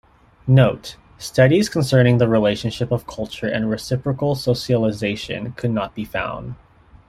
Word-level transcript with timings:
Note: 0.47 0.95
Studies 1.19 1.69
concerning 1.69 2.17
the 2.17 2.27
relationship 2.27 2.91
of 2.91 3.05
culture 3.05 3.45
and 3.45 3.69
reciprocal 3.69 4.33
socialization 4.33 5.51
could 5.51 5.69
not 5.69 5.93
be 5.93 6.05
found. 6.05 6.55